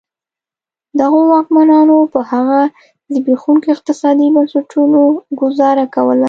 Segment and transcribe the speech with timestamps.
[0.99, 2.61] دغو واکمنانو په هغه
[3.13, 5.01] زبېښونکو اقتصادي بنسټونو
[5.41, 6.19] ګوزاره کوله.